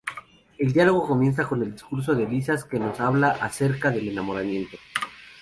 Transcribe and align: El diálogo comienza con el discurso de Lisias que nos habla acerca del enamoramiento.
El 0.57 0.73
diálogo 0.73 1.05
comienza 1.07 1.45
con 1.47 1.61
el 1.61 1.73
discurso 1.73 2.15
de 2.15 2.27
Lisias 2.27 2.65
que 2.65 2.79
nos 2.79 2.99
habla 2.99 3.33
acerca 3.39 3.91
del 3.91 4.07
enamoramiento. 4.09 4.77